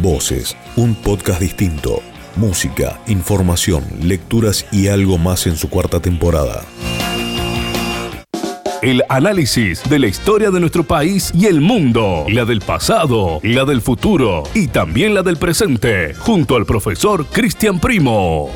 [0.00, 2.00] Voces, un podcast distinto.
[2.36, 6.64] Música, información, lecturas y algo más en su cuarta temporada.
[8.80, 13.64] El análisis de la historia de nuestro país y el mundo, la del pasado, la
[13.64, 18.50] del futuro y también la del presente, junto al profesor Cristian Primo.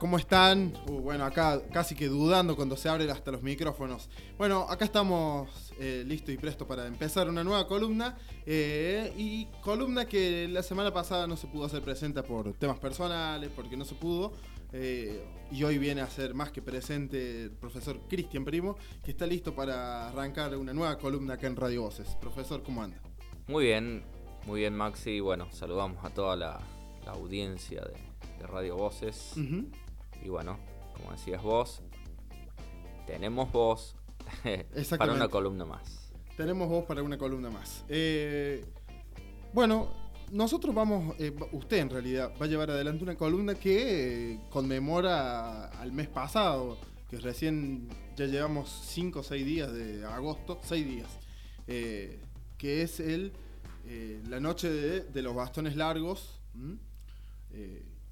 [0.00, 0.72] ¿Cómo están?
[0.88, 4.08] Uh, bueno, acá casi que dudando cuando se abren hasta los micrófonos.
[4.36, 8.18] Bueno, acá estamos eh, listos y prestos para empezar una nueva columna.
[8.44, 13.48] Eh, y columna que la semana pasada no se pudo hacer presente por temas personales,
[13.54, 14.32] porque no se pudo.
[14.72, 19.26] Eh, y hoy viene a ser más que presente el profesor Cristian Primo, que está
[19.28, 22.16] listo para arrancar una nueva columna acá en Radio Voces.
[22.20, 23.00] Profesor, ¿cómo anda?
[23.46, 24.02] Muy bien,
[24.44, 25.20] muy bien Maxi.
[25.20, 26.60] Bueno, saludamos a toda la
[27.06, 28.15] audiencia de,
[28.46, 29.32] de Radio Voces.
[30.22, 30.58] Y bueno,
[30.94, 31.82] como decías vos,
[33.06, 33.96] tenemos voz
[34.98, 36.12] para una columna más.
[36.36, 37.84] Tenemos voz para una columna más.
[37.88, 38.64] Eh,
[39.52, 39.88] bueno,
[40.32, 45.66] nosotros vamos, eh, usted en realidad va a llevar adelante una columna que eh, conmemora
[45.68, 51.08] al mes pasado, que recién ya llevamos 5 o 6 días de agosto, 6 días,
[51.66, 53.32] que es el,
[54.28, 56.40] la noche de, los bastones largos.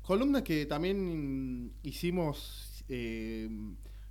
[0.04, 3.48] Columna que también hicimos, eh,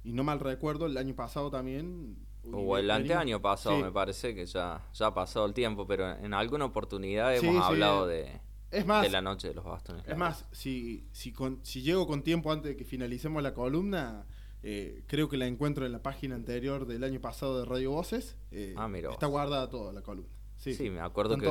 [0.03, 2.17] y no mal recuerdo, el año pasado también.
[2.51, 6.33] O el anteaño pasado, me parece que ya, ya ha pasado el tiempo, pero en
[6.33, 10.03] alguna oportunidad hemos hablado de, es más, de la noche de los bastones.
[10.07, 14.25] Es más, si, si, si llego con tiempo antes de que finalicemos la columna,
[14.63, 18.35] eh, creo que la encuentro en la página anterior del año pasado de Radio Voces.
[18.49, 19.11] Eh, ah, mira.
[19.11, 20.31] Está guardada toda la columna.
[20.57, 21.45] Sí, me acuerdo que,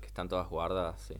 [0.00, 1.14] que, están todas guardadas, sí.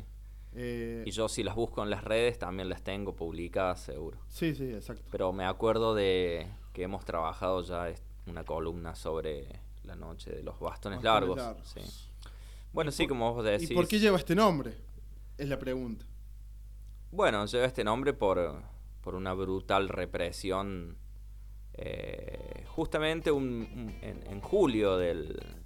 [0.56, 4.19] Eh, y yo si las busco en las redes también las tengo publicadas seguro.
[4.28, 5.03] Sí, sí, exacto.
[5.10, 7.92] Pero me acuerdo de que hemos trabajado ya
[8.26, 11.41] una columna sobre la noche de los bastones, largos.
[11.65, 11.81] Sí.
[12.72, 13.70] Bueno, sí, como vos decís.
[13.70, 14.76] ¿Y por qué lleva este nombre?
[15.37, 16.06] Es la pregunta.
[17.10, 18.62] Bueno, lleva este nombre por,
[19.00, 20.98] por una brutal represión.
[21.76, 25.64] Eh, justamente en julio del,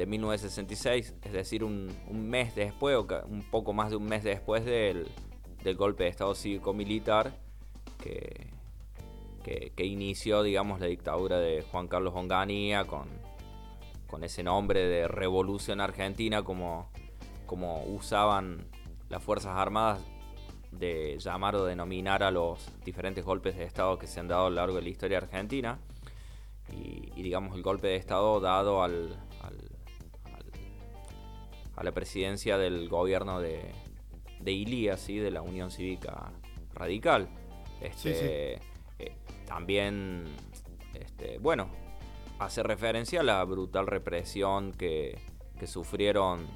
[0.00, 4.64] de 1966, es decir, un, mes después, o un poco más de un mes después
[4.64, 5.06] del,
[5.76, 7.34] golpe de Estado cívico-militar
[7.98, 8.46] que,
[9.44, 13.10] que, inició, digamos, la dictadura de Juan Carlos Onganía con,
[14.06, 16.88] con ese nombre de Revolución Argentina, como,
[17.44, 18.64] como usaban
[19.10, 20.00] las Fuerzas Armadas
[20.72, 24.48] de llamar o denominar a los diferentes golpes de Estado que se han dado a
[24.48, 25.78] lo largo de la historia argentina.
[26.72, 29.18] Y, digamos el golpe de Estado dado al,
[31.80, 33.72] a la presidencia del gobierno de,
[34.38, 35.16] de ILIA, ¿sí?
[35.16, 36.30] de la Unión Cívica
[36.74, 37.30] Radical.
[37.80, 38.56] Este,
[38.98, 40.24] eh, también,
[40.92, 41.70] este, bueno,
[42.38, 45.18] hace referencia a la brutal represión que,
[45.64, 46.46] sufrieron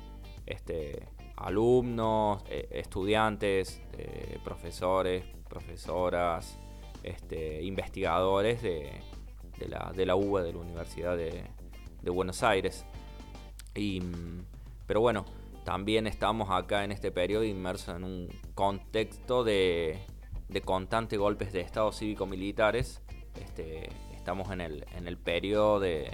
[0.44, 6.58] este, alumnos, eh, estudiantes, eh, profesores, profesoras,
[7.02, 8.92] este, investigadores de,
[9.68, 11.44] la, de la UBA, de la Universidad de,
[12.02, 12.84] de Buenos Aires.
[13.74, 14.53] Y mm,
[14.86, 15.24] pero bueno,
[15.64, 19.98] también estamos acá en este periodo inmersos en un contexto de,
[20.48, 23.00] de constantes golpes de Estado cívico-militares.
[23.40, 26.12] Este, estamos en el, en el periodo de,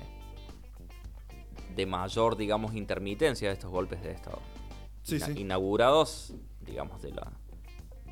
[1.75, 4.39] de mayor, digamos, intermitencia de estos golpes de Estado.
[5.37, 7.33] Inaugurados, digamos, de la,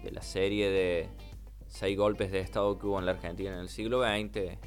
[0.02, 1.08] de la serie de
[1.68, 4.58] seis golpes de Estado que hubo en la Argentina en el siglo XX,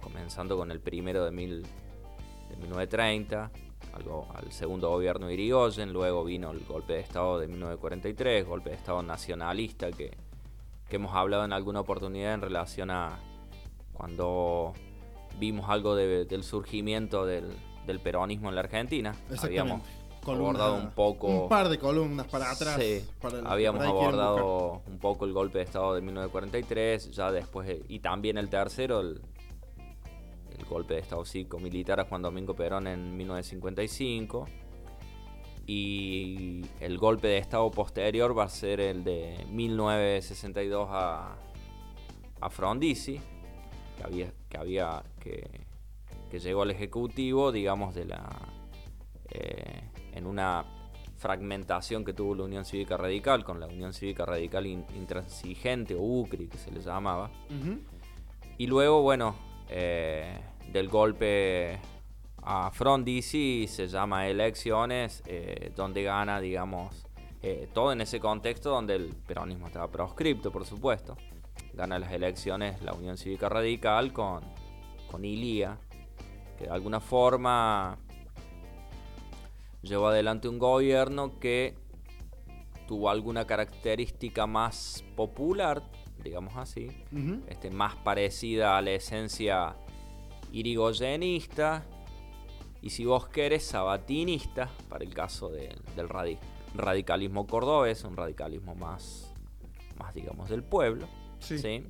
[0.00, 3.50] comenzando con el primero de, mil, de 1930
[3.94, 8.76] al segundo gobierno de Irigoyen, luego vino el golpe de Estado de 1943, golpe de
[8.76, 10.16] Estado nacionalista que,
[10.90, 13.18] hemos hablado en alguna oportunidad en relación a
[13.94, 14.74] cuando
[15.38, 17.46] vimos algo del surgimiento del,
[18.02, 19.14] peronismo en la Argentina.
[19.42, 19.80] Habíamos
[20.26, 21.28] abordado un poco.
[21.28, 22.78] Un par de columnas para atrás.
[22.78, 23.02] Sí,
[23.46, 28.50] habíamos abordado un poco el golpe de Estado de 1943, ya después, y también el
[28.50, 29.22] tercero, el,
[30.64, 34.46] golpe de Estado cívico-militar a Juan Domingo Perón en 1955.
[35.66, 41.36] Y el golpe de Estado posterior va a ser el de 1962 a,
[42.40, 43.20] a Frondizi,
[43.96, 45.66] que había, que había que,
[46.30, 48.28] que llegó al Ejecutivo, digamos, de la
[49.30, 49.82] eh,
[50.12, 50.64] en una
[51.16, 56.48] fragmentación que tuvo la Unión Cívica Radical, con la Unión Cívica Radical Intransigente, o UCRI,
[56.48, 57.30] que se le llamaba.
[58.58, 59.34] Y luego, bueno,
[59.68, 60.38] eh,
[60.72, 61.78] del golpe
[62.42, 67.06] a Frondizi se llama elecciones, eh, donde gana, digamos,
[67.72, 71.16] todo en ese contexto donde el peronismo estaba proscripto, por supuesto.
[71.72, 74.44] Gana las elecciones la Unión Cívica Radical con,
[75.10, 75.76] con Ilía,
[76.60, 77.98] de alguna forma
[79.82, 81.74] llevó adelante un gobierno que
[82.86, 85.82] tuvo alguna característica más popular,
[86.22, 86.88] digamos así,
[87.48, 89.76] este, más parecida a la esencia
[90.52, 91.84] irigoyenista
[92.80, 96.08] y si vos querés sabatinista, para el caso del
[96.74, 99.32] radicalismo cordobés, un radicalismo más,
[99.98, 101.06] más digamos del pueblo,
[101.38, 101.84] sí.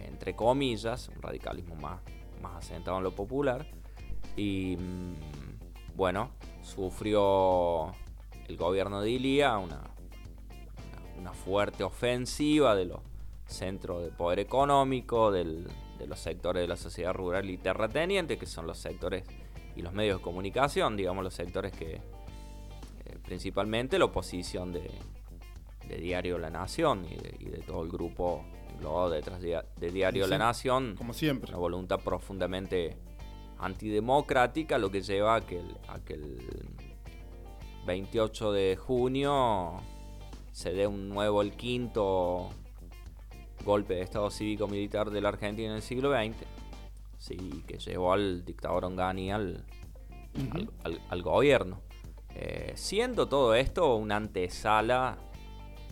[0.00, 2.00] entre comillas, un radicalismo más
[2.42, 3.66] más asentado en lo popular.
[4.36, 6.32] Y mm, bueno,
[6.62, 7.92] sufrió
[8.48, 9.82] el gobierno de Ilía una,
[11.18, 13.00] una, fuerte ofensiva de los
[13.46, 15.30] centros de poder económico,
[16.02, 19.24] de los sectores de la sociedad rural y terrateniente, que son los sectores
[19.74, 24.90] y los medios de comunicación, digamos los sectores que eh, principalmente la oposición de,
[26.00, 27.04] Diario La Nación
[27.38, 28.46] y de todo el grupo
[28.80, 30.94] luego detrás de, Diario La Nación.
[30.96, 31.50] Como siempre.
[31.50, 32.96] Una voluntad profundamente
[33.58, 36.48] antidemocrática, lo que lleva a que el,
[37.84, 39.72] 28 de junio
[40.52, 42.50] se dé un nuevo, el quinto
[43.62, 46.36] golpe de Estado cívico-militar de la Argentina en el siglo XX,
[47.18, 49.64] sí, que llevó al dictador Ongani al,
[51.08, 51.80] al, gobierno.
[52.34, 55.18] Eh, siendo todo esto una antesala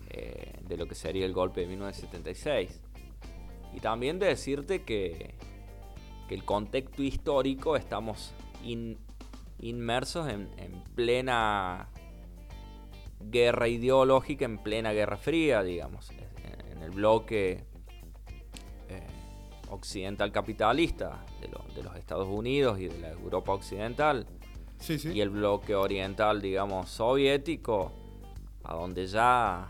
[0.09, 2.81] eh, de lo que sería el golpe de 1976.
[3.73, 5.35] Y también de decirte que,
[6.27, 8.33] que el contexto histórico estamos
[9.59, 10.49] inmersos en,
[10.95, 11.89] plena
[13.19, 16.11] guerra ideológica, en plena guerra fría, digamos,
[16.81, 17.63] en el bloque
[18.89, 19.07] eh,
[19.69, 21.47] occidental capitalista de,
[21.83, 24.25] los Estados Unidos y de la Europa occidental.
[24.87, 27.91] Y el bloque oriental, digamos, soviético,
[28.63, 29.69] a donde ya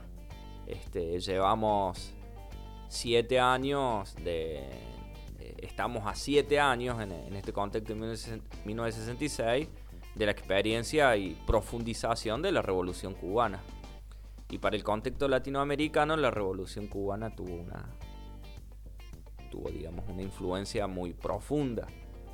[0.66, 2.14] este, llevamos
[2.88, 4.70] siete años de...
[5.58, 9.68] estamos a siete años en, este contexto de 1966
[10.16, 13.62] de la experiencia y profundización de la revolución cubana.
[14.52, 17.90] Y para el contexto latinoamericano la revolución cubana tuvo una
[19.50, 21.88] tuvo digamos una influencia muy profunda,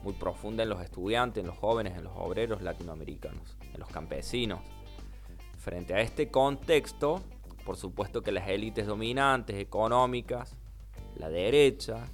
[0.03, 4.61] muy profunda en los estudiantes, en los jóvenes, en los obreros latinoamericanos, en los campesinos.
[5.57, 7.21] Frente a este contexto,
[7.65, 10.55] por supuesto que las élites dominantes económicas,
[11.15, 12.05] la derecha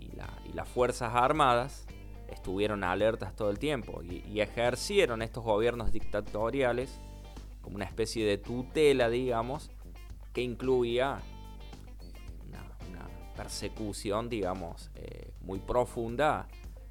[0.00, 0.10] y,
[0.54, 1.86] las Fuerzas Armadas
[2.28, 7.00] estuvieron alertas todo el tiempo y, ejercieron estos gobiernos dictatoriales
[7.64, 9.72] como una especie de tutela, digamos,
[10.32, 11.18] que incluía
[12.46, 16.46] una, persecución, digamos, eh, muy profunda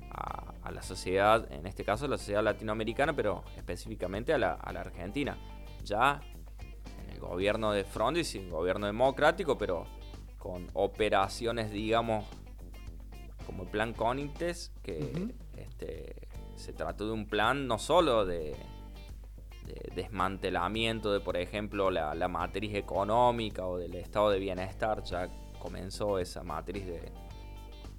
[0.09, 4.81] a, la sociedad, en este caso la sociedad latinoamericana, pero específicamente a la, a la
[4.81, 5.37] Argentina.
[5.85, 6.21] Ya
[7.23, 9.85] gobierno de Frondizi, un gobierno democrático, pero
[10.37, 12.25] con operaciones, digamos,
[13.45, 18.55] como el plan Conites, que este, se trató de un plan no solo de,
[19.95, 25.29] desmantelamiento de, por ejemplo, la, matriz económica o del estado de bienestar, ya
[25.59, 27.11] comenzó esa matriz de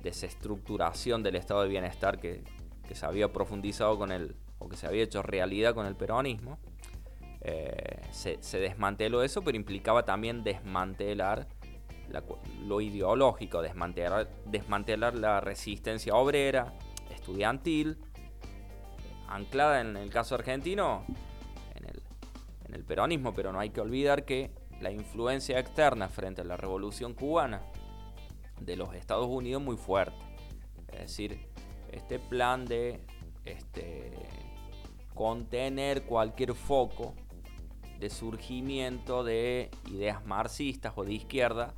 [0.03, 2.43] desestructuración del estado de bienestar que,
[2.87, 6.59] que se había profundizado con el, o que se había hecho realidad con el peronismo.
[7.41, 11.47] Eh, se, desmanteló eso, pero implicaba también desmantelar
[12.67, 16.73] lo ideológico, desmantelar, desmantelar la resistencia obrera,
[17.11, 17.99] estudiantil,
[19.29, 21.05] anclada en el caso argentino
[22.67, 26.57] en el peronismo, pero no hay que olvidar que la influencia externa frente a la
[26.57, 27.63] revolución cubana
[28.61, 30.17] de los Estados Unidos muy fuerte.
[30.93, 31.39] Es decir,
[31.93, 33.01] este plan de
[33.45, 34.13] este,
[35.15, 37.15] contener cualquier foco
[37.99, 41.75] de surgimiento de ideas marxistas o de izquierda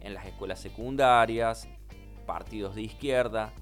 [0.00, 1.68] en las escuelas secundarias,
[2.26, 3.52] partidos de izquierda,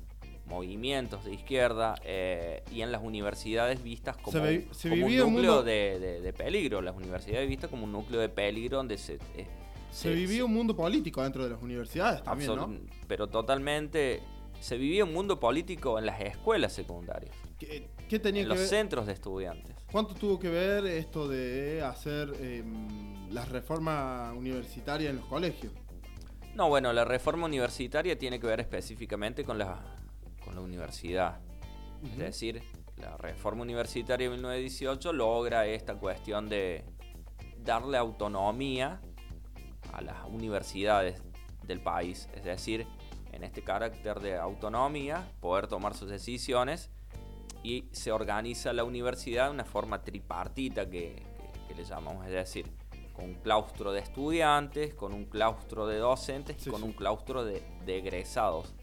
[0.46, 5.08] movimientos de izquierda eh, y en las universidades vistas como, Se un- se como un
[5.08, 6.80] vivía un núcleo mundo- de, de- de peligro.
[6.82, 9.14] Las universidades vistas como un núcleo de peligro donde se...
[9.36, 9.46] eh,
[9.90, 12.72] Se vivía un mundo político dentro de las universidades también, ¿no?
[13.08, 14.20] Pero totalmente...
[14.60, 18.58] Se vivía un mundo político en las escuelas secundarias, ¿Qué, qué tenía en que los
[18.60, 18.68] ver?
[18.68, 19.74] centros de estudiantes.
[19.90, 25.72] ¿Cuánto tuvo que ver esto de hacer em, la reforma universitaria en los colegios?
[26.54, 29.82] No, bueno, la reforma universitaria tiene que ver específicamente con la,
[30.44, 31.40] con la universidad.
[32.04, 32.62] Es decir,
[32.96, 36.84] la reforma universitaria de 1918 logra esta cuestión de
[37.58, 39.00] darle autonomía
[39.92, 41.22] a las universidades
[41.64, 42.28] del país.
[42.34, 42.86] Es decir,
[43.32, 46.90] en este carácter de autonomía, poder tomar sus decisiones
[47.62, 52.32] y se organiza la universidad de una forma tripartita que, que- que le llamamos, es
[52.32, 52.66] decir,
[53.12, 56.86] con un claustro de estudiantes, con un claustro de docentes y con sí.
[56.86, 58.74] un claustro de, de egresados.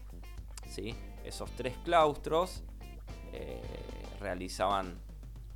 [0.66, 0.94] ¿sí?
[1.24, 2.62] Esos tres claustros
[3.32, 3.60] eh,
[4.20, 5.00] realizaban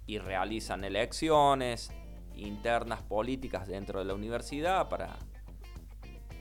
[0.06, 1.90] y realizan elecciones
[2.36, 5.16] internas políticas dentro de la universidad para,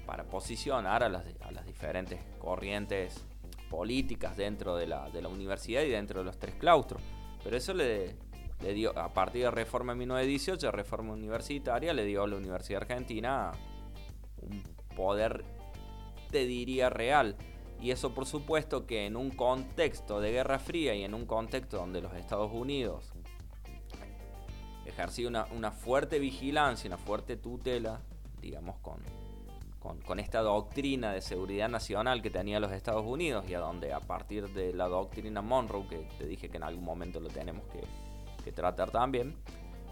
[0.05, 3.23] para posicionar a las, a las diferentes corrientes
[3.69, 7.01] políticas dentro de la, de la universidad y dentro de los tres claustros.
[7.43, 8.15] Pero eso le,
[8.61, 12.81] le dio, a partir de Reforma en 1918, Reforma Universitaria, le dio a la Universidad
[12.83, 13.51] Argentina
[14.41, 14.63] un
[14.95, 15.43] poder,
[16.31, 17.35] te diría, real.
[17.83, 21.75] Y eso por supuesto que en un contexto de Guerra Fría y en un contexto
[21.75, 23.11] donde los Estados Unidos
[24.85, 27.99] ejercía una, una fuerte vigilancia, una fuerte tutela,
[28.41, 29.01] digamos, con,
[30.05, 33.99] con, esta doctrina de seguridad nacional que tenía los Estados Unidos y a donde a
[33.99, 37.81] partir de la doctrina Monroe, que te dije que en algún momento lo tenemos que,
[38.45, 39.35] que tratar también,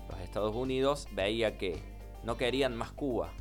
[0.10, 1.84] los Estados Unidos veía que
[2.24, 3.34] no querían más Cuba,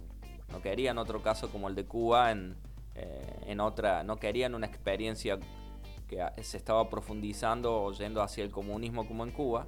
[0.50, 2.56] no querían otro caso como el de Cuba en,
[2.94, 5.38] eh, en otra, no querían una experiencia
[6.08, 9.66] que se estaba profundizando o yendo hacia el comunismo como en Cuba,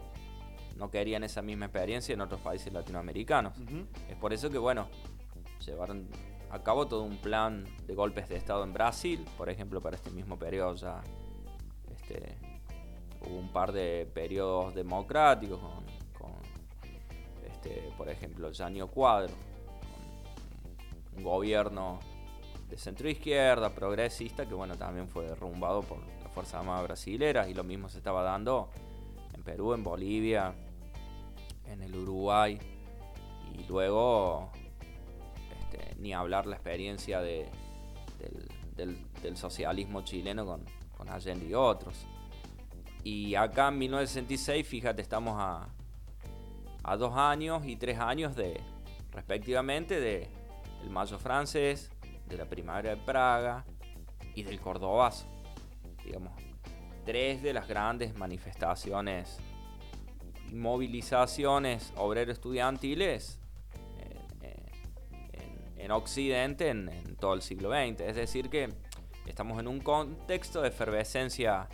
[0.77, 3.57] no querían esa misma experiencia en otros países latinoamericanos.
[3.59, 3.87] Ujú.
[4.09, 4.89] Es por eso que, bueno,
[5.65, 6.09] llevaron
[6.51, 10.11] a cabo todo un plan de golpes de Estado en Brasil, por ejemplo, para este
[10.11, 11.01] mismo periodo ya
[11.91, 12.37] este,
[13.21, 15.85] hubo un par de periodos democráticos con,
[16.19, 16.33] con,
[17.51, 19.33] este, por ejemplo, Janio Cuadro,
[21.17, 22.01] un gobierno
[22.73, 27.53] de centro izquierda, progresista, que bueno, también fue derrumbado por las Fuerzas Armadas brasileras y
[27.53, 28.71] lo mismo se estaba dando
[29.35, 30.55] en Perú, en Bolivia,
[31.67, 32.59] en el Uruguay
[33.53, 34.51] y luego
[35.61, 37.51] este, ni hablar la experiencia de,
[38.75, 40.65] del, socialismo chileno con,
[40.97, 42.07] con Allende y otros.
[43.05, 45.69] Y acá en 1966, fíjate, estamos a,
[46.85, 48.59] a dos años y tres años de,
[49.11, 50.27] respectivamente, de
[50.83, 51.91] el Mayo francés,
[52.27, 53.65] de la Primavera de Praga
[54.35, 55.27] y del Cordobazo.
[56.05, 56.33] Digamos,
[57.05, 59.39] tres de las grandes manifestaciones
[60.51, 63.39] y movilizaciones obrero-estudiantiles
[63.99, 68.01] en, en- en Occidente en, en todo el siglo XX.
[68.03, 68.69] Es decir, que
[69.27, 71.69] estamos en un contexto de efervescencia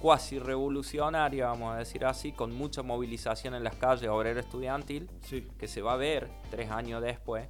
[0.00, 5.46] cuasi revolucionaria, vamos a decir así, con mucha movilización en las calles obrero-estudiantil, Sí.
[5.58, 7.46] que se va a ver tres años después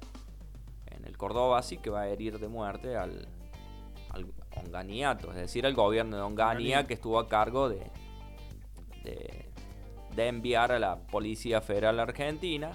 [0.91, 3.27] en el Córdoba, así que va a herir de muerte al,
[4.09, 6.85] al Onganiato, es decir, al gobierno de Onganía.
[6.85, 7.91] que estuvo a cargo de,
[9.03, 9.49] de,
[10.15, 12.71] de enviar a la Policía Federal Argentina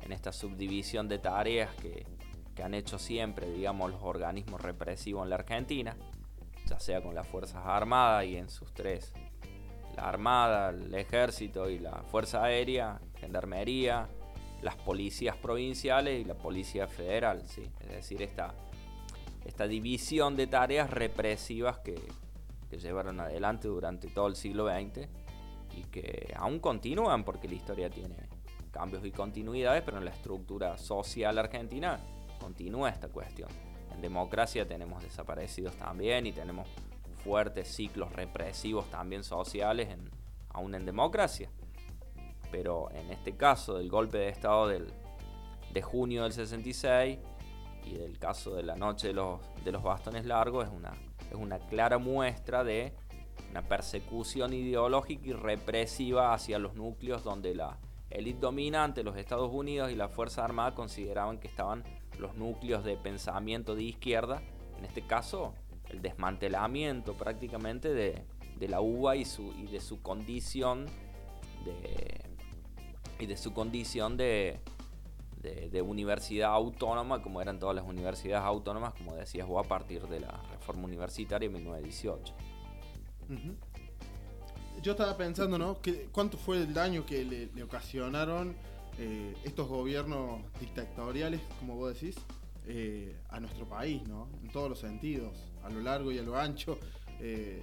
[0.00, 2.06] en esta subdivisión de tareas que,
[2.54, 5.96] que han hecho siempre, digamos, los organismos represivos en la Argentina,
[6.66, 9.12] ya sea con las Fuerzas Armadas y en sus tres,
[9.96, 14.08] la Armada, el Ejército y la Fuerza Aérea, Gendarmería,
[14.66, 17.62] las policías provinciales y la Policía Federal, ¿sí?
[17.80, 18.52] Es decir, esta,
[19.44, 21.94] esta división de tareas represivas que,
[22.68, 25.08] que llevaron adelante durante todo el siglo XX
[25.76, 28.16] y que aún continúan porque la historia tiene
[28.72, 32.00] cambios y continuidades, pero en la estructura social argentina
[32.40, 33.48] continúa esta cuestión.
[33.94, 36.68] En democracia tenemos desaparecidos también y tenemos
[37.22, 40.10] fuertes ciclos represivos también sociales, en-
[40.50, 41.50] aún en democracia.
[42.50, 44.92] Pero en este caso del golpe de Estado del,
[45.72, 47.18] de junio del 66
[47.84, 50.92] y del caso de la noche de los, de los bastones largos es una,
[51.30, 52.94] es una clara muestra de
[53.50, 57.78] una persecución ideológica y represiva hacia los núcleos donde la
[58.10, 61.84] élite dominante, los Estados Unidos y la Fuerza Armada consideraban que estaban
[62.18, 64.42] los núcleos de pensamiento de izquierda,
[64.78, 65.54] en este caso
[65.88, 68.24] el desmantelamiento prácticamente de,
[68.58, 70.86] de la UBA y, su, y de su condición
[71.64, 72.25] de,
[73.18, 74.60] y de su condición de,
[75.82, 80.42] universidad autónoma, como eran todas las universidades autónomas, como decías vos, a partir de la
[80.50, 82.34] reforma universitaria de 1918.
[84.82, 85.78] Yo estaba pensando, ¿no?
[86.12, 88.56] ¿Cuánto fue el daño que le, ocasionaron
[88.98, 92.16] eh, estos gobiernos dictatoriales, como vos decís,
[92.66, 94.28] eh, a nuestro país, ¿no?
[94.42, 95.32] En todos los sentidos,
[95.62, 96.78] a lo largo y a lo ancho.
[97.20, 97.62] Eh,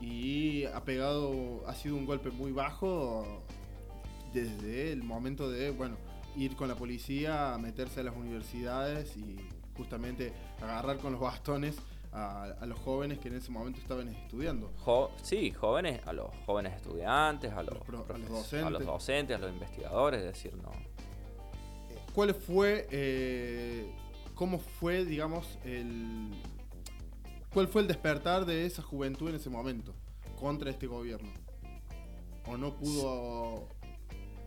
[0.00, 3.44] y ha pegado, ha sido un golpe muy bajo
[4.32, 5.96] desde el momento de, bueno,
[6.36, 9.36] ir con la policía a meterse a las universidades y
[9.76, 11.76] justamente agarrar con los bastones
[12.12, 14.70] a, los jóvenes que en ese momento estaban estudiando.
[15.22, 17.78] sí, jóvenes, a los jóvenes estudiantes, a los,
[18.28, 18.62] docentes.
[18.62, 20.70] a los docentes, a los investigadores, es decir, no.
[22.14, 23.90] ¿Cuál fue, eh,
[24.34, 26.30] cómo fue, digamos, el,
[27.52, 29.94] cuál fue el despertar de esa juventud en ese momento
[30.38, 31.30] contra este gobierno?
[32.46, 33.68] ¿O no pudo...?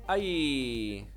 [0.08, 1.08] Hay...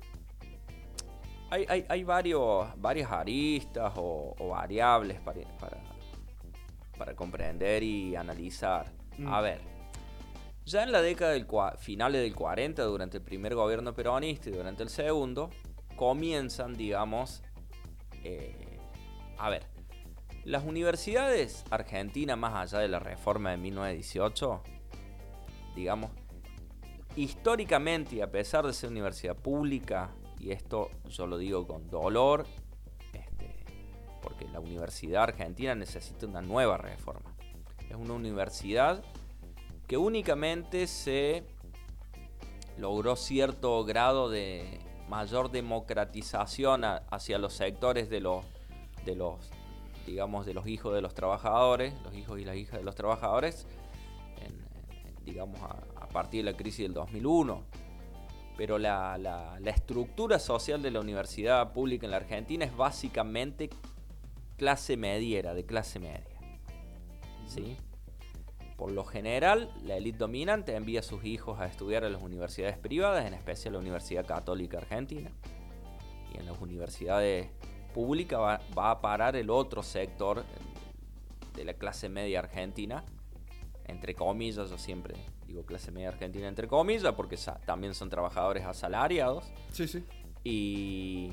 [1.51, 5.41] Hay, hay, varios, varias aristas o, variables para,
[6.95, 8.85] para comprender y analizar.
[9.25, 9.43] A mm.
[9.43, 9.61] ver,
[10.69, 11.47] ya en la década del
[11.79, 15.49] finales del 40, durante el primer gobierno peronista y durante el segundo,
[15.95, 17.41] comienzan, digamos,
[18.23, 18.77] eh,
[19.39, 19.63] a ver,
[20.45, 24.61] las universidades argentinas, más allá de la reforma de 1918,
[25.75, 26.11] digamos,
[27.19, 32.45] históricamente y a pesar de ser universidad pública, y esto yo lo digo con dolor,
[34.21, 37.35] porque la Universidad Argentina necesita una nueva reforma.
[37.89, 39.03] Es una universidad
[39.85, 41.43] que únicamente se
[42.77, 48.45] logró cierto grado de mayor democratización hacia los sectores de los,
[49.03, 49.49] de los,
[50.05, 53.67] digamos, de los hijos de los trabajadores, los hijos y las hijas de los trabajadores,
[55.25, 57.63] digamos, a, partir de la crisis del 2001
[58.59, 63.69] pero la, la, estructura social de la universidad pública en la Argentina es básicamente
[64.57, 66.37] clase mediera, de clase media.
[67.47, 67.77] ¿Sí?
[68.75, 72.77] Por lo general, la élite dominante envía a sus hijos a estudiar en las universidades
[72.77, 75.31] privadas, en especial la Universidad Católica Argentina.
[76.33, 77.47] Y en las universidades
[77.93, 78.39] públicas
[78.77, 80.43] va, a parar el otro sector
[81.55, 83.05] de la clase media argentina,
[83.85, 85.15] entre comillas, yo siempre
[85.49, 87.35] digo clase media argentina entre comillas, porque
[87.65, 89.51] también son trabajadores asalariados.
[89.71, 90.03] Sí, sí.
[90.43, 91.31] Y,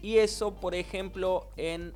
[0.00, 1.92] y eso, por ejemplo, en,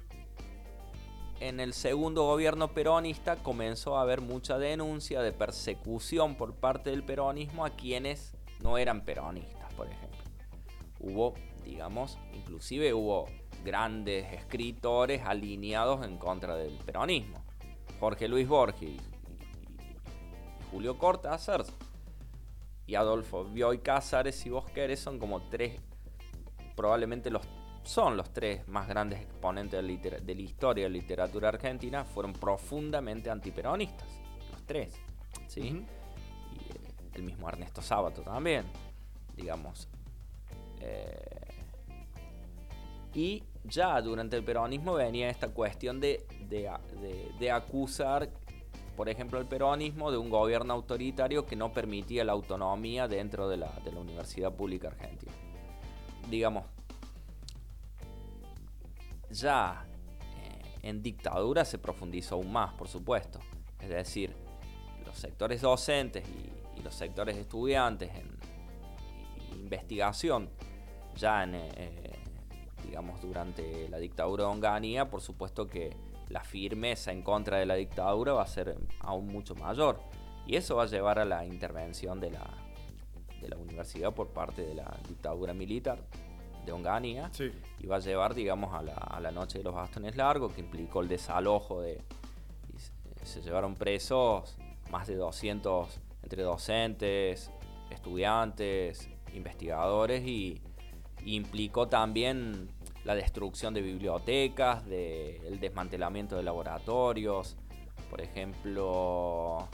[1.41, 7.03] en el segundo gobierno peronista comenzó a haber mucha denuncia de persecución por parte del
[7.03, 10.21] peronismo a quienes no eran peronistas, por ejemplo.
[11.01, 11.35] Hubo,
[11.65, 13.31] digamos, inclusive hubo
[13.65, 17.43] grandes escritores alineados en contra del peronismo.
[17.99, 19.01] Jorge Luis Borges
[20.77, 21.65] Julio Cortázar
[22.87, 25.81] y Adolfo Bioy Cázares, si vos querés, son como tres,
[26.77, 27.49] probablemente los
[27.83, 33.31] son los tres más grandes exponentes de, la historia de la literatura argentina, fueron profundamente
[33.31, 34.07] antiperonistas,
[34.51, 34.93] los tres,
[35.47, 35.63] ¿sí?
[35.63, 38.67] Y eh, el mismo Ernesto Sábato también,
[39.35, 39.89] digamos.
[40.81, 41.47] Eh,
[43.15, 48.29] y ya durante el peronismo venía esta cuestión de, de, acusar,
[48.97, 53.59] por ejemplo, el peronismo de un gobierno autoritario que no permitía la autonomía dentro de
[53.59, 55.33] la, de la Universidad Pública Argentina.
[56.31, 56.65] Digamos,
[59.31, 59.87] ya
[60.21, 63.39] eh, en dictadura se profundizó aún más, por supuesto.
[63.81, 64.35] Es decir,
[65.05, 68.39] los sectores docentes y, los sectores estudiantes en
[69.59, 70.51] investigación,
[71.17, 72.13] ya en, eh,
[72.85, 75.97] digamos, durante la dictadura de Onganía, por supuesto que
[76.29, 80.01] la firmeza en contra de la dictadura va a ser aún mucho mayor.
[80.47, 82.49] Y eso va a llevar a la intervención de la,
[83.41, 85.99] de la universidad por parte de la dictadura militar
[86.65, 87.31] de Onganía
[87.79, 91.09] y va a llevar, digamos, a la, noche de los bastones largos, que implicó el
[91.09, 92.03] desalojo de...
[93.23, 94.57] se llevaron presos
[94.91, 97.51] más de 200 entre docentes,
[97.91, 100.61] estudiantes, investigadores y,
[101.25, 102.69] implicó también
[103.07, 107.57] la destrucción de bibliotecas, el desmantelamiento de laboratorios.
[108.11, 109.69] Por ejemplo,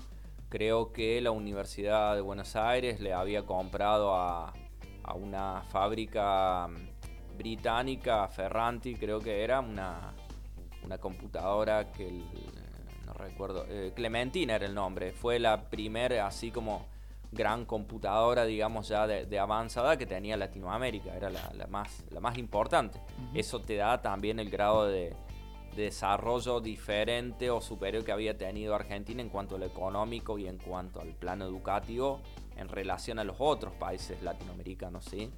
[0.50, 4.52] creo que la Universidad de Buenos Aires le había comprado a,
[5.02, 10.12] a una fábrica mm, británica, Ferranti creo que era, una,
[10.84, 12.10] una computadora que
[13.06, 16.86] no recuerdo, eh, Clementina era el nombre, fue la primera así como
[17.32, 23.00] gran computadora, digamos, ya de, avanzada que tenía Latinoamérica, era la, más, la más importante.
[23.34, 25.14] Eso te da también el grado de,
[25.74, 30.46] de, desarrollo diferente o superior que había tenido Argentina en cuanto a lo económico y
[30.46, 32.20] en cuanto al plano educativo
[32.56, 35.30] en relación a los otros países latinoamericanos, ¿sí?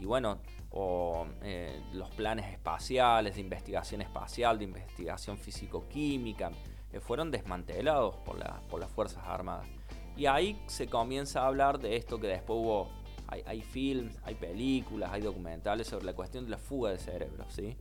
[0.00, 0.38] Y bueno,
[0.70, 6.50] o eh, los planes espaciales, de investigación espacial, de investigación físico-química,
[7.00, 9.66] fueron desmantelados por, por las Fuerzas Armadas.
[10.16, 12.88] Y ahí se comienza a hablar de esto que después hubo,
[13.26, 17.52] hay, hay films, hay películas, hay documentales sobre la cuestión de la fuga de cerebros,
[17.52, 17.76] ¿sí?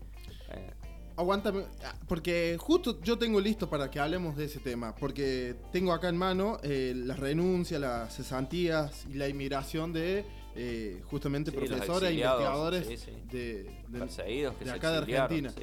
[0.50, 0.72] Eh,
[1.16, 5.94] Aguántame, ah, porque justo yo tengo listo para que hablemos de ese tema, porque tengo
[5.94, 12.10] acá en mano eh, las renuncias, las cesantías y la inmigración de eh, justamente profesores
[12.10, 12.88] e investigadores
[13.32, 15.54] de, de, acá de Argentina.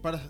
[0.00, 0.22] para,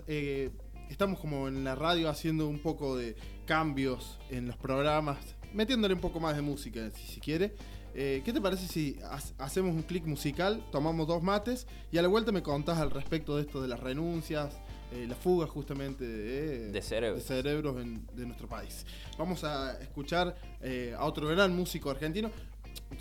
[0.89, 3.15] estamos como en la radio haciendo un poco de
[3.51, 5.17] cambios en los programas,
[5.51, 7.53] metiéndole un poco más de música, si, si quiere.
[7.93, 8.97] Eh, ¿Qué te parece si
[9.37, 13.35] hacemos un clic musical, tomamos dos mates y a la vuelta me contás al respecto
[13.35, 14.57] de esto de las renuncias,
[14.93, 18.85] eh, la fuga justamente de, cerebros, de, nuestro país?
[19.17, 22.31] Vamos a escuchar eh, a otro gran músico argentino.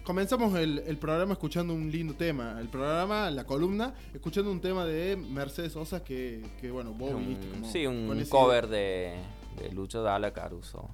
[0.03, 2.59] Comenzamos el, programa escuchando un lindo tema.
[2.61, 7.71] El programa, la columna, escuchando un tema de Mercedes Sosa que, bueno, vos viniste como.
[7.71, 9.15] Sí, un cover de,
[9.57, 10.89] de Lucho Dalla Caruso.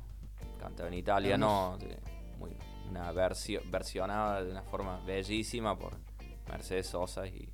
[0.59, 1.79] Cantado en italiano.
[2.39, 2.57] muy
[2.91, 5.99] una versión versionada de una forma bellísima por
[6.49, 7.53] Mercedes Sosa y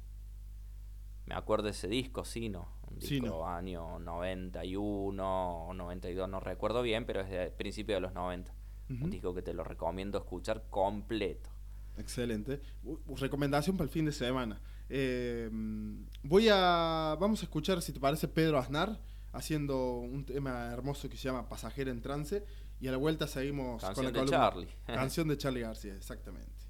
[1.27, 7.07] me acuerdo de ese disco, Sino, un disco año 91 o 92, no recuerdo bien,
[7.07, 8.53] pero es de principio de los 90.
[8.91, 11.49] Un disco que te lo recomiendo escuchar completo.
[11.97, 12.61] Excelente.
[13.17, 14.61] recomendación para el fin de semana.
[14.91, 15.49] Eh,
[16.23, 17.17] voy a.
[17.19, 19.01] Vamos a escuchar, si te parece, Pedro Aznar
[19.33, 22.45] haciendo un tema hermoso que se llama Pasajera en Trance.
[22.81, 24.68] Y a la vuelta seguimos con la de Charlie.
[24.87, 26.62] Canción de Charlie García, exactamente.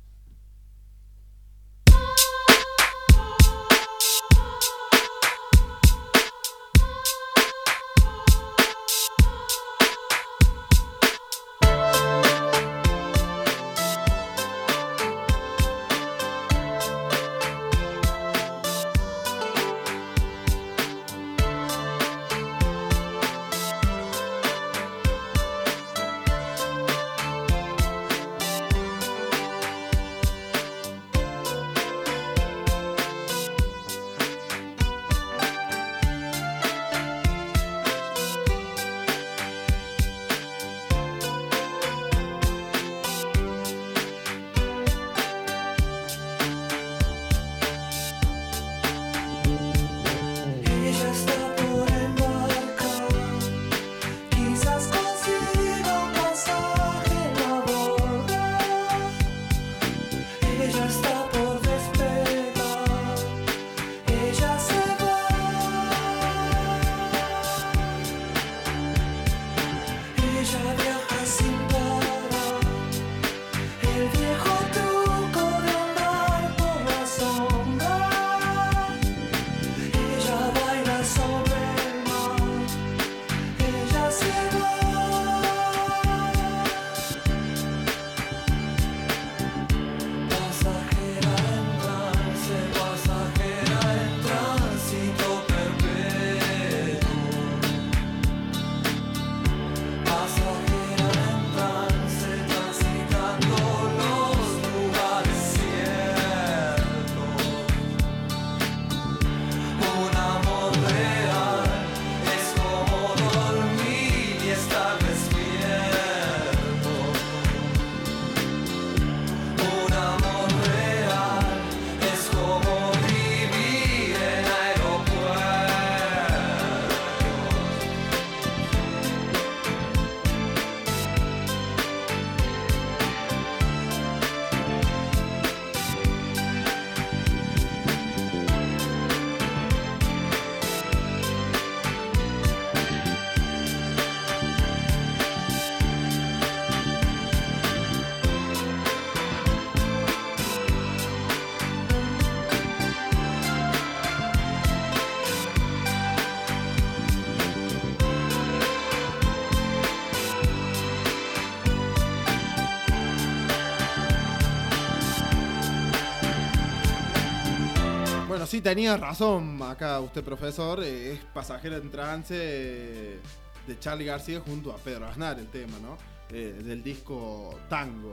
[168.53, 170.85] Sí, tenía razón acá usted, profesor.
[170.85, 173.19] Eh, es pasajero en trance eh,
[173.67, 175.97] de Charlie García junto a Pedro Aznar, el tema, ¿no?
[176.29, 178.13] Eh, del disco Tango.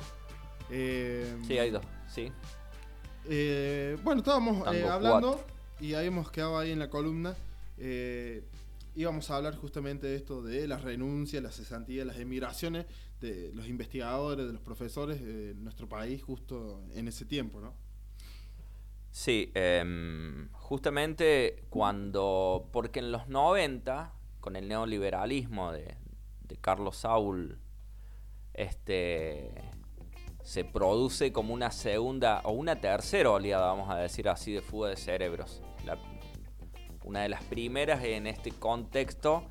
[0.69, 2.31] sí, hay dos, sí.
[4.01, 5.43] bueno, estábamos hablando
[5.81, 7.35] y habíamos quedado ahí en la columna.
[8.95, 12.85] íbamos a hablar justamente de esto de las renuncias, las cesantías, las emigraciones
[13.19, 17.88] de los investigadores, de los profesores de nuestro país justo en ese tiempo, ¿no?
[19.11, 25.95] Sí, em, justamente cuando, porque en los 90 con el neoliberalismo de,
[26.41, 27.59] de Carlos Saul,
[28.53, 29.51] este,
[30.43, 34.89] se produce como una segunda o una tercera oleada, vamos a decir así, de fuga
[34.89, 35.61] de cerebros.
[37.03, 39.43] una de las primeras en este contexto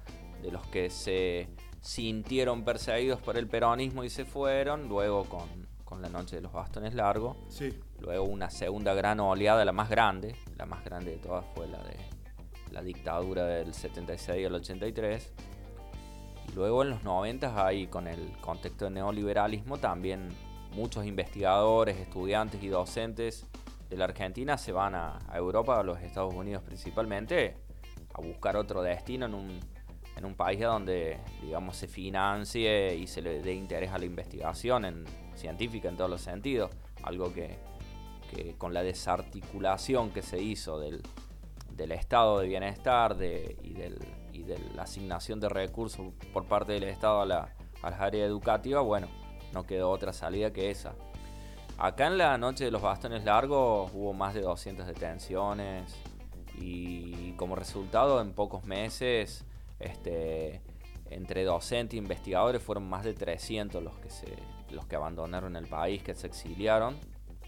[0.42, 1.48] de los que se
[1.80, 6.94] sintieron perseguidos por el peronismo y se fueron, luego con, la noche de los bastones
[6.94, 7.36] largos,
[8.00, 11.78] luego una segunda gran oleada, la más grande, la más grande de todas fue la
[11.78, 11.96] de
[12.70, 15.32] la dictadura del 76 al 83,
[16.48, 20.28] y luego en los 90 hay con el contexto del neoliberalismo también
[20.74, 23.46] muchos investigadores, estudiantes y docentes
[23.88, 27.56] de la Argentina se van a, Europa, a los Estados Unidos principalmente,
[28.14, 29.60] a buscar otro destino en un,
[30.16, 34.84] en un país donde, digamos, se financie y se le dé interés a la investigación
[34.84, 36.70] en, científica en todos los sentidos.
[37.02, 37.56] Algo que,
[38.58, 41.02] con la desarticulación que se hizo del,
[41.92, 47.54] estado de bienestar y, de la asignación de recursos por parte del Estado a, la,
[47.82, 49.08] a las áreas educativas, bueno,
[49.52, 50.94] no quedó otra salida que esa.
[51.76, 55.94] Acá en la noche de los bastones largos hubo más de 200 detenciones
[56.56, 59.44] y como resultado en pocos meses
[59.78, 60.60] este,
[61.10, 64.26] entre docentes e investigadores fueron más de 300 los que, se,
[64.70, 66.96] los que abandonaron el país, que se exiliaron,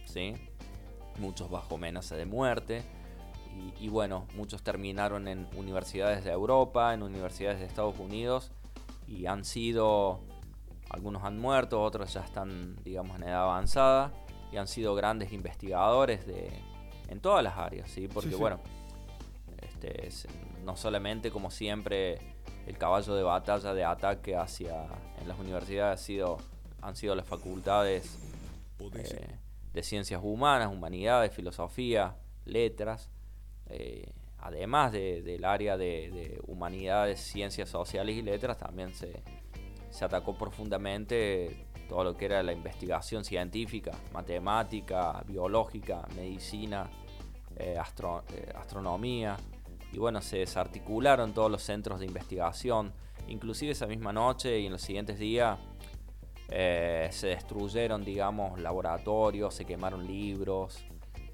[0.05, 0.35] ¿sí?
[1.19, 2.83] Muchos bajo amenaza de muerte.
[3.79, 8.53] Y, y, bueno, muchos terminaron en universidades de Europa, en universidades de Estados Unidos
[9.09, 10.21] y han sido
[10.91, 14.13] algunos han muerto, otros ya están, digamos, en edad avanzada
[14.53, 16.51] y han sido grandes investigadores de,
[17.09, 18.09] en todas las áreas, ¿sí?
[18.09, 18.61] Porque, bueno,
[19.63, 20.09] este,
[20.65, 22.19] no solamente, como siempre,
[22.67, 24.85] el caballo de batalla de ataque hacia
[25.21, 26.39] en las universidades ha sido,
[26.83, 28.19] han sido las facultades
[28.81, 29.39] eh,
[29.73, 33.11] de ciencias humanas, humanidades, filosofía, letras,
[33.67, 39.23] eh, además del área de, de humanidades, ciencias sociales y letras, también se
[39.91, 46.89] se atacó profundamente todo lo que era la investigación científica, matemática, biológica, medicina,
[47.57, 49.37] eh, eh, astronomía.
[49.93, 52.93] Y bueno, se desarticularon todos los centros de investigación.
[53.27, 55.59] Inclusive esa misma noche y en los siguientes días
[56.51, 60.85] eh, se destruyeron, digamos, laboratorios, se quemaron libros.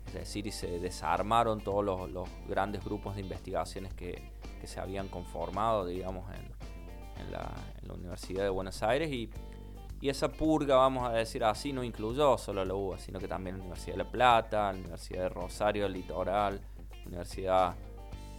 [0.06, 5.08] Es decir, y se desarmaron todos los, grandes grupos de investigaciones que, que se habían
[5.08, 6.56] conformado, digamos, en,
[7.20, 7.52] en la,
[7.94, 9.30] Universidad de Buenos Aires y,
[10.02, 13.62] esa purga, vamos a decir así, no incluyó solo la UBA, sino que también la
[13.62, 16.60] Universidad de La Plata, la Universidad de Rosario, Litoral,
[17.00, 17.74] la Universidad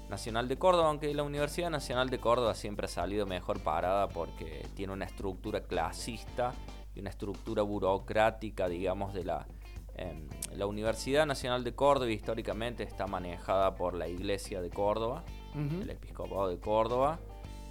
[0.10, 4.66] Nacional de Córdoba, aunque la Universidad Nacional de Córdoba siempre ha salido mejor parada porque
[4.76, 6.54] tiene una estructura clasista
[6.96, 9.48] y una estructura burocrática, digamos, de la...
[9.96, 15.24] Em, la Universidad Nacional de Córdoba históricamente está manejada por la Iglesia de Córdoba,
[15.56, 17.20] el Episcopado de Córdoba,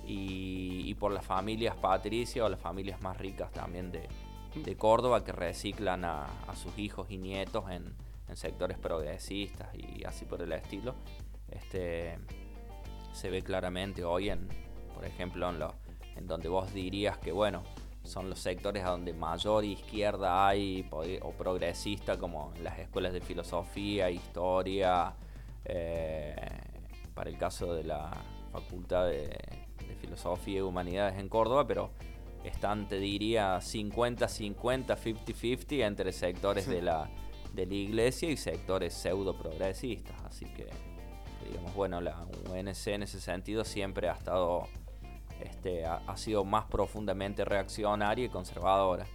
[0.05, 4.09] y, por las familias patricias o las familias más ricas también de,
[4.77, 7.95] Córdoba que reciclan a, sus hijos y nietos en,
[8.35, 10.97] sectores progresistas y así por el estilo.
[11.51, 12.19] Este,
[13.13, 14.49] se ve claramente hoy en,
[14.95, 15.75] por ejemplo, en, lo,
[16.17, 17.63] en donde vos dirías que, bueno,
[18.03, 23.21] son los sectores a donde mayor izquierda hay o progresista, como en las escuelas de
[23.21, 25.15] filosofía, historia,
[25.65, 26.37] eh,
[27.15, 28.11] para el caso de la
[28.53, 29.37] facultad de
[30.01, 31.91] Filosofía y Humanidades en Córdoba, pero
[32.45, 37.11] están, te diría, 50-50, 50-50 entre sectores de, la,
[37.53, 40.17] de la iglesia y sectores pseudo progresistas.
[40.25, 40.69] Así que,
[41.47, 42.17] digamos, bueno, la
[42.51, 44.69] UNC en ese sentido siempre ha estado,
[45.41, 49.07] este, ha, sido más profundamente reaccionaria y conservadora.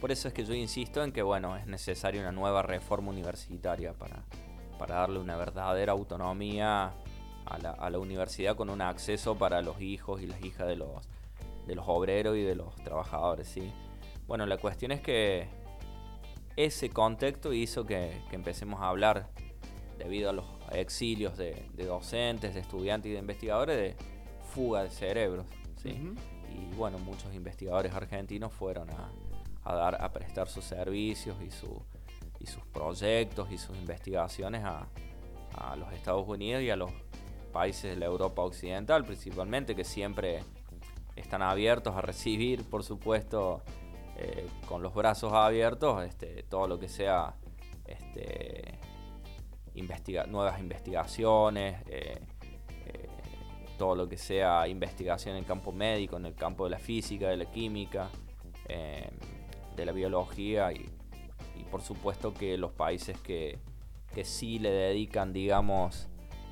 [0.00, 3.92] Por eso es que yo insisto en que, bueno, es necesaria una nueva reforma universitaria
[3.92, 4.24] para,
[4.78, 6.92] para darle una verdadera autonomía
[7.46, 10.90] a la, universidad con un acceso para los hijos y las hijas de los,
[11.66, 13.48] de los obreros y de los trabajadores.
[13.48, 13.72] ¿sí?
[14.26, 15.48] Bueno, la cuestión es que
[16.56, 19.28] ese contexto hizo que, empecemos a hablar,
[19.98, 23.96] debido a los exilios de, docentes, de estudiantes y de investigadores, de
[24.54, 25.46] fuga de cerebros.
[25.82, 26.14] ¿sí?
[26.50, 29.12] Y bueno, muchos investigadores argentinos fueron a,
[29.64, 31.82] dar, a prestar sus servicios y, su,
[32.38, 34.88] y sus proyectos y sus investigaciones a,
[35.56, 36.90] a los Estados Unidos y a los
[37.52, 40.42] países de la Europa Occidental principalmente, que siempre
[41.16, 43.62] están abiertos a recibir, por supuesto,
[44.16, 47.34] eh, con los brazos abiertos, este, todo lo que sea
[47.86, 48.78] este,
[50.28, 52.20] nuevas investigaciones, eh,
[52.86, 53.08] eh,
[53.78, 57.28] todo lo que sea investigación en el campo médico, en el campo de la física,
[57.28, 58.10] de la química,
[59.76, 60.88] de la biología y,
[61.70, 63.58] por supuesto que los países que,
[64.14, 66.08] que sí le dedican, digamos,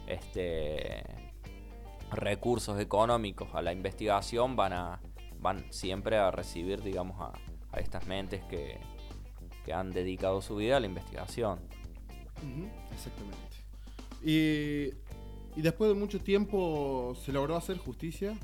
[0.06, 1.02] este,
[2.10, 5.00] recursos económicos a la investigación van a
[5.40, 7.32] van siempre a recibir, digamos, a,
[7.78, 8.78] estas mentes que,
[9.72, 11.60] han dedicado su vida a la investigación.
[12.92, 13.38] Exactamente.
[14.22, 14.90] Y,
[15.58, 18.38] y después de mucho tiempo se logró hacer justicia.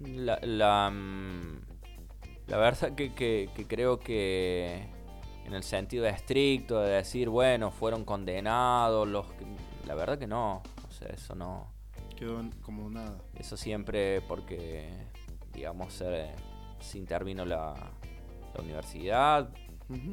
[0.00, 1.60] La, la, mm,
[2.48, 4.86] verdad que, que, creo que
[5.46, 9.26] en el sentido estricto de decir, bueno, fueron condenados, los
[9.86, 11.72] la verdad que no, o sea, eso no...
[12.16, 13.18] Quedó como nada.
[13.34, 14.88] Eso siempre porque,
[15.52, 17.74] digamos, se, intervino la,
[18.58, 19.50] universidad,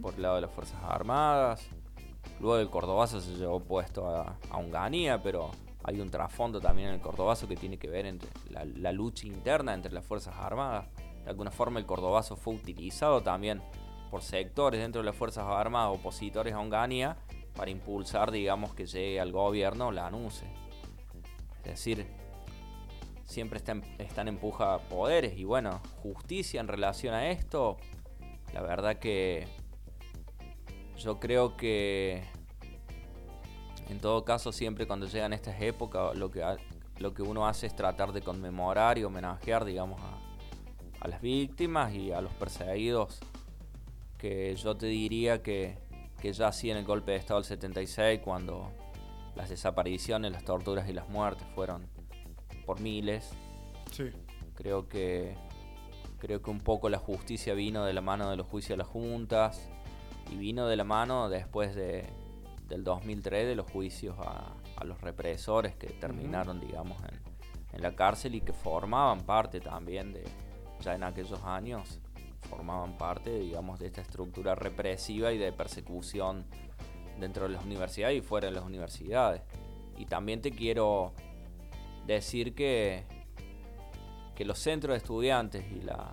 [0.01, 1.67] por el lado de las Fuerzas Armadas,
[2.39, 5.51] luego el Cordobazo se llevó puesto a, a Unganía, pero
[5.83, 9.73] hay un trasfondo también en el Cordobazo que tiene que ver entre la, lucha interna
[9.73, 10.87] entre las Fuerzas Armadas.
[11.23, 13.61] De alguna forma el Cordobazo fue utilizado también
[14.09, 17.17] por sectores dentro de las Fuerzas Armadas opositores a Onganía
[17.55, 20.47] para impulsar, digamos, que llegue al gobierno la anuncie.
[21.57, 22.07] Es decir,
[23.25, 27.77] siempre están, están empuja poderes y bueno, justicia en relación a esto,
[28.53, 29.47] la verdad que
[31.03, 32.23] yo creo que
[33.89, 36.43] en todo caso, siempre cuando llegan estas épocas, lo que,
[36.97, 42.13] lo que uno hace es tratar de conmemorar y homenajear, digamos, a, las víctimas y
[42.13, 43.19] a los perseguidos,
[44.17, 45.77] que yo te diría que,
[46.21, 48.71] que ya así en el golpe de Estado del 76, cuando
[49.35, 51.85] las desapariciones, las torturas y las muertes fueron
[52.65, 53.31] por miles,
[53.91, 54.05] sí.
[54.55, 55.35] creo que
[56.19, 58.87] creo que un poco la justicia vino de la mano de los juicios de las
[58.87, 59.69] juntas
[60.33, 62.09] y vino de la mano después de
[62.67, 66.97] del 2003 de los juicios a, los represores que terminaron, digamos,
[67.71, 70.25] en, la cárcel y que formaban parte también de,
[70.81, 71.99] ya en aquellos años,
[72.49, 76.45] formaban parte, digamos, de esta estructura represiva y de persecución
[77.17, 79.41] dentro de las universidades y fuera de las universidades.
[79.97, 81.13] Y también te quiero
[82.05, 83.05] decir que,
[84.35, 86.11] que los centros de estudiantes y la,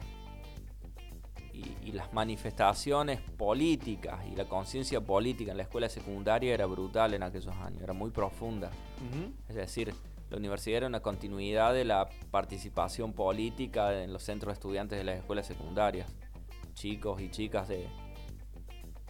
[1.82, 7.22] y, las manifestaciones políticas y la conciencia política en la escuela secundaria era brutal en
[7.22, 8.70] aquellos años, era muy profunda.
[9.48, 9.92] Es decir,
[10.30, 15.04] la universidad era una continuidad de la participación política en los centros de estudiantes de
[15.04, 16.08] las escuelas secundarias.
[16.74, 17.88] Chicos y chicas de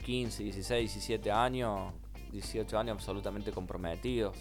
[0.04, 1.92] 15, 16, 17 años,
[2.32, 4.36] 18 años absolutamente comprometidos.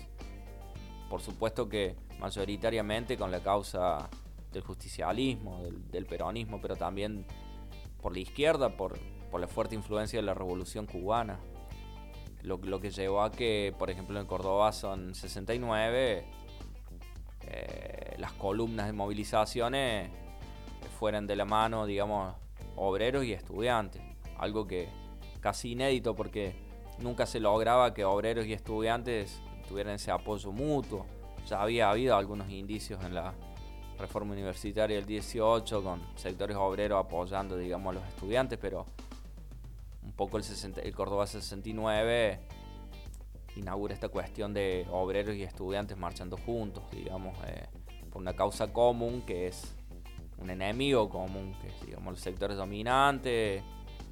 [1.09, 4.09] Por supuesto que mayoritariamente con la causa
[4.53, 7.25] del justicialismo, del peronismo, pero también
[8.01, 8.99] por la izquierda, por,
[9.37, 11.39] la fuerte influencia de la revolución cubana.
[12.43, 16.25] Lo, que llevó a que, por ejemplo, en Córdoba son 69,
[17.41, 20.09] eh, las columnas de movilizaciones
[20.99, 22.33] fueran de la mano, digamos,
[22.75, 24.01] obreros y estudiantes.
[24.37, 24.87] Algo que
[25.41, 26.55] casi inédito porque
[26.99, 31.05] nunca se lograba que obreros y estudiantes tuvieran ese apoyo mutuo.
[31.47, 33.33] Ya había habido algunos indicios en la,
[33.99, 38.85] reforma universitaria del 18 con sectores obreros apoyando, digamos, a los estudiantes, pero
[40.03, 42.39] un poco el, 60, el Córdoba 69
[43.55, 47.67] inaugura esta cuestión de obreros y estudiantes marchando juntos, digamos, eh,
[48.09, 49.75] por una causa común que es
[50.37, 53.61] un enemigo común, que es, digamos, los sectores dominantes,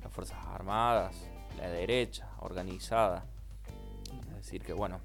[0.04, 1.16] las Fuerzas Armadas,
[1.58, 3.26] la derecha organizada.
[4.32, 5.00] Es decir, que bueno,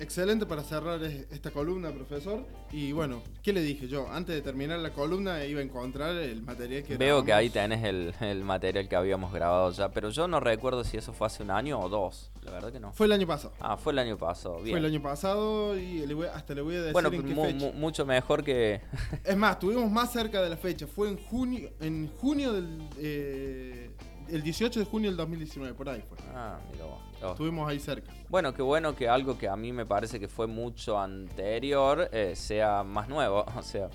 [0.00, 2.44] Excelente para cerrar esta columna, profesor.
[2.70, 4.08] Y bueno, ¿qué le dije yo?
[4.10, 6.96] Antes de terminar la columna iba a encontrar el material que...
[6.96, 10.96] Veo que ahí tenés el, material que habíamos grabado ya, pero yo no recuerdo si
[10.96, 12.30] eso fue hace un año o dos.
[12.44, 12.92] La verdad que no.
[12.92, 13.52] Fue el año pasado.
[13.60, 14.56] Ah, fue el año pasado.
[14.56, 14.70] Bien.
[14.70, 18.44] Fue el año pasado y hasta le voy a decir bueno, en qué mucho mejor
[18.44, 18.80] que...
[19.24, 20.86] es más, estuvimos más cerca de la fecha.
[20.86, 22.88] Fue en junio, en junio del...
[22.98, 23.90] Eh,
[24.30, 26.18] el 18 de junio del 2019, por ahí fue.
[26.34, 27.00] Ah, mira vos.
[27.32, 28.12] Estuvimos ahí cerca.
[28.28, 32.34] Bueno, qué bueno que algo que a mí me parece que fue mucho anterior eh,
[32.36, 33.90] sea más nuevo, o sea.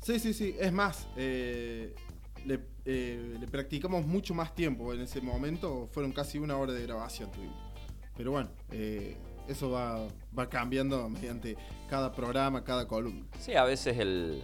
[0.00, 0.54] Sí, sí, sí.
[0.58, 1.94] Es más, eh,
[2.84, 4.92] eh, le, practicamos mucho más tiempo.
[4.92, 7.56] En ese momento fueron casi una hora de grabación tuvimos.
[8.16, 8.48] Pero bueno,
[9.46, 11.56] eso va, va cambiando mediante
[11.88, 13.26] cada programa, cada columna.
[13.38, 14.42] Sí, a veces el,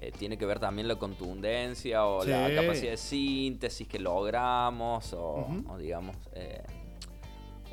[0.00, 5.48] eh, tiene que ver también la contundencia o la capacidad de síntesis que logramos o,
[5.76, 6.62] digamos eh,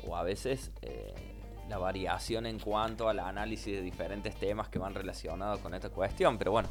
[0.08, 1.14] o a veces eh,
[1.68, 6.36] la variación en cuanto al análisis de diferentes temas que van relacionados con esta cuestión
[6.36, 6.68] pero bueno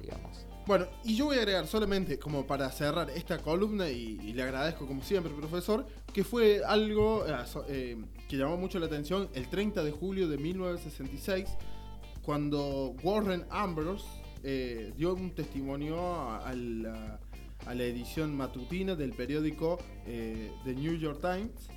[0.00, 0.46] digamos.
[0.66, 4.86] Bueno, y yo voy a agregar solamente como para cerrar esta columna y, le agradezco
[4.86, 7.24] como siempre, profesor, que fue algo
[7.66, 11.50] que llamó mucho la atención el 30 de julio de 1966,
[12.22, 14.06] cuando Warren Ambrose,
[14.46, 17.18] eh, dio un testimonio a, la,
[17.82, 21.70] edición matutina del periódico eh, The New York Times,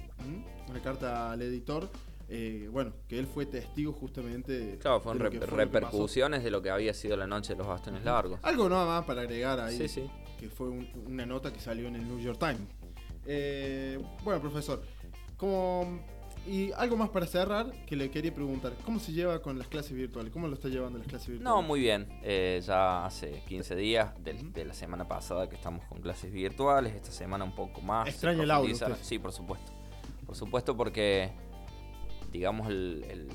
[0.70, 1.90] una carta al editor,
[2.28, 4.78] eh, bueno, que él fue testigo justamente.
[4.82, 8.42] Claro, fueron repercusiones de lo que había sido la noche de los bastones largos.
[8.44, 10.12] Algo nada más para agregar ahí, sí, sí.
[10.38, 14.04] que fue una nota que salió en el New York Times.
[14.26, 14.84] Bueno, profesor,
[15.38, 16.02] como
[16.48, 19.94] y algo más para cerrar que le quería preguntar, ¿cómo se lleva con las clases
[19.94, 20.32] virtuales?
[20.32, 21.56] ¿Cómo lo está llevando las clases virtuales?
[21.56, 22.08] No, muy bien.
[22.24, 27.12] Eh, ya hace 15 días de, la semana pasada que estamos con clases virtuales, esta
[27.12, 28.08] semana un poco más.
[28.08, 28.76] ¿Extraña el audio?
[29.02, 29.72] Sí, por supuesto.
[30.26, 31.32] Por supuesto porque,
[32.32, 33.30] digamos, el,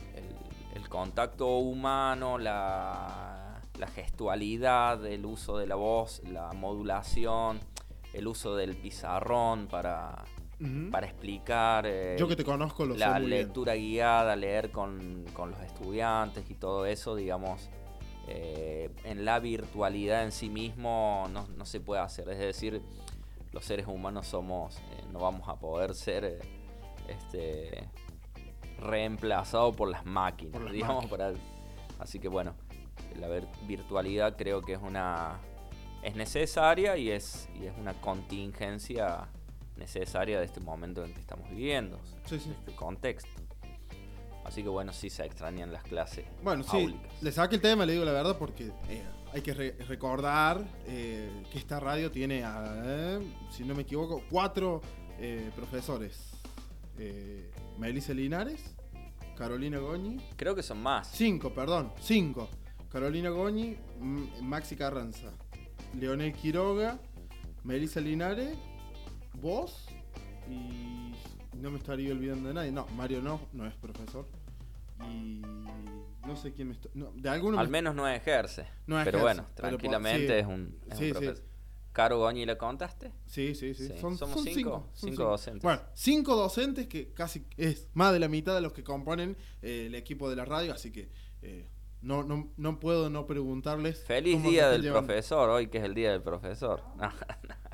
[0.88, 7.60] contacto humano, la, la gestualidad, el uso de la voz, la modulación,
[8.12, 10.24] el uso del pizarrón para
[10.90, 11.84] para explicar.
[11.86, 16.86] Eh, Yo que te conozco lo La lectura guiada, leer con, los estudiantes y todo
[16.86, 17.70] eso, digamos,
[18.28, 22.28] eh, en la virtualidad en sí mismo no, se puede hacer.
[22.28, 22.82] Es decir,
[23.52, 26.40] los seres humanos somos, eh, no vamos a poder ser
[27.08, 27.88] este,
[28.78, 31.06] reemplazados por las máquinas, digamos.
[31.06, 31.32] Para,
[31.98, 32.54] así que bueno,
[33.18, 33.28] la
[33.66, 35.40] virtualidad creo que es una
[36.02, 39.28] es necesaria y es, y es una contingencia
[39.76, 42.50] necesaria de este momento en que estamos viviendo, sí, sí.
[42.50, 43.30] este contexto.
[44.44, 46.24] Así que bueno, sí se extrañan las clases.
[46.42, 50.64] Bueno, sí, le saqué el tema, le digo la verdad, porque eh, hay que recordar
[50.86, 53.20] eh, que esta radio tiene, eh,
[53.50, 54.80] si no me equivoco, cuatro
[55.54, 56.30] profesores.
[57.78, 58.74] Melissa Linares,
[59.36, 60.18] Carolina Goñi.
[60.36, 61.08] Creo que son más.
[61.12, 62.48] Cinco, perdón, cinco.
[62.90, 63.76] Carolina Goñi,
[64.42, 65.32] Maxi Carranza,
[65.98, 66.98] Leonel Quiroga,
[67.64, 68.56] Melissa Linares
[69.42, 69.86] vos
[70.48, 71.12] y
[71.56, 72.72] no me estaría olvidando de nadie.
[72.72, 74.26] No, Mario no, no es profesor.
[75.10, 75.42] Y
[76.26, 76.88] no sé quién me está...
[76.94, 78.66] de alguno Al menos no ejerce.
[78.86, 81.42] No Pero bueno, tranquilamente es un, profesor.
[81.92, 83.12] ¿Caro Goñi le contaste?
[83.26, 83.92] Sí, sí, sí.
[84.00, 85.62] Son, Somos cinco, cinco, docentes.
[85.62, 89.84] Bueno, cinco docentes que casi es más de la mitad de los que componen eh,
[89.88, 91.10] el equipo de la radio, así que
[91.42, 91.68] eh,
[92.00, 94.04] no, no, no puedo no preguntarles.
[94.04, 96.82] Feliz día del profesor, hoy que es el día del profesor.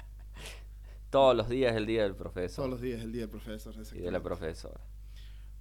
[1.11, 2.57] Todos los días el día del profesor.
[2.57, 3.75] Todos los días el día del profesor.
[3.95, 4.81] Y de la profesora.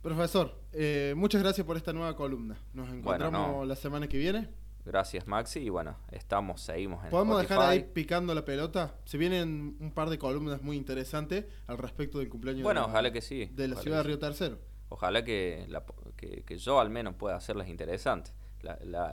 [0.01, 2.57] Profesor, eh, muchas gracias por esta nueva columna.
[2.73, 4.49] Nos encontramos la semana que viene.
[4.85, 8.95] Gracias Maxi y bueno, estamos, seguimos en ¿Podemos dejar ahí picando la pelota?
[9.03, 12.93] Se vienen un par de columnas muy interesantes al respecto del cumpleaños bueno, de la,
[12.93, 14.59] ojalá que sí, de la ciudad de Río Tercero.
[14.87, 15.67] Ojalá que,
[16.15, 18.33] que, yo al menos pueda hacerlas interesantes.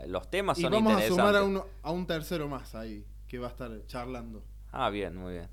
[0.06, 1.08] los temas son interesantes.
[1.08, 4.44] Y vamos a sumar a, a un tercero más ahí que va a estar charlando.
[4.70, 5.48] Ah, bien, muy bien.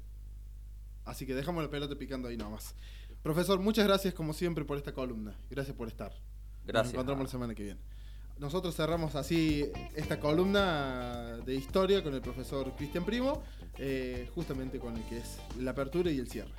[1.05, 2.75] Así que dejamos la pelota picando ahí nomás.
[3.23, 5.35] Profesor, muchas gracias como siempre por esta columna.
[5.49, 6.11] Gracias por estar.
[6.65, 6.85] Gracias.
[6.85, 7.79] Nos encontramos la semana que viene.
[8.41, 13.43] Nosotros cerramos así esta columna de historia con el profesor Cristian Primo,
[13.77, 16.49] eh, justamente con el que es la apertura y el cierre.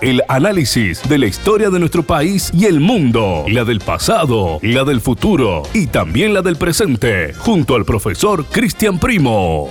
[0.00, 4.84] El análisis de la historia de nuestro país y el mundo, la del pasado, la
[4.84, 9.68] del futuro y también la del presente, junto al profesor Cristian Primo.